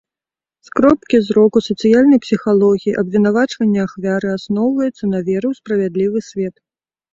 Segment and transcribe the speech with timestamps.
[0.67, 6.55] З кропкі зроку сацыяльнай псіхалогіі, абвінавачанне ахвяры асноўваецца на веры ў справядлівы свет.